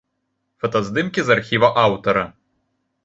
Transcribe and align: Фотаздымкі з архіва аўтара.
Фотаздымкі 0.63 1.19
з 1.27 1.35
архіва 1.35 1.69
аўтара. 1.83 2.25